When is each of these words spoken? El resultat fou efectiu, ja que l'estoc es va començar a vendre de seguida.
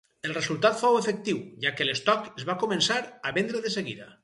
El 0.27 0.31
resultat 0.35 0.79
fou 0.79 0.97
efectiu, 1.01 1.43
ja 1.67 1.73
que 1.77 1.87
l'estoc 1.87 2.25
es 2.41 2.49
va 2.51 2.57
començar 2.65 3.01
a 3.31 3.37
vendre 3.39 3.65
de 3.67 3.77
seguida. 3.79 4.13